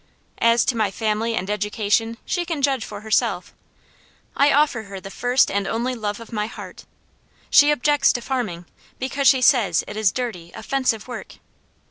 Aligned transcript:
As 0.39 0.65
to 0.65 0.75
my 0.75 0.89
family 0.89 1.35
and 1.35 1.47
education 1.47 2.17
she 2.25 2.43
can 2.43 2.63
judge 2.63 2.83
for 2.83 3.01
herself. 3.01 3.53
I 4.35 4.51
offer 4.51 4.81
her 4.89 4.99
the 4.99 5.11
first 5.11 5.51
and 5.51 5.67
only 5.67 5.93
love 5.93 6.19
of 6.19 6.33
my 6.33 6.47
heart. 6.47 6.85
She 7.51 7.69
objects 7.71 8.11
to 8.13 8.21
farming, 8.21 8.65
because 8.97 9.27
she 9.27 9.43
says 9.43 9.83
it 9.87 9.95
is 9.95 10.11
dirty, 10.11 10.51
offensive 10.55 11.07
work. 11.07 11.35